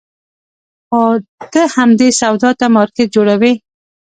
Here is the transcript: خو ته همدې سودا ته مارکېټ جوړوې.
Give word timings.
خو 0.89 1.01
ته 1.51 1.61
همدې 1.75 2.09
سودا 2.19 2.49
ته 2.59 2.65
مارکېټ 2.75 3.07
جوړوې. 3.15 3.53